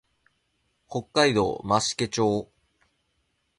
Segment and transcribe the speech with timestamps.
[0.89, 2.49] 北海道増毛町